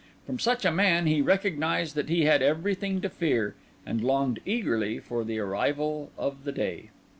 From 0.25 0.39
such 0.39 0.65
a 0.65 0.71
man 0.71 1.05
he 1.05 1.21
recognised 1.21 1.93
that 1.93 2.09
he 2.09 2.25
had 2.25 2.41
everything 2.41 3.01
to 3.01 3.09
fear, 3.11 3.53
and 3.85 4.03
longed 4.03 4.39
eagerly 4.47 4.97
for 4.97 5.23
the 5.23 5.37
arrival 5.37 6.09
of 6.17 6.43
the 6.43 6.51
day. 6.51 6.89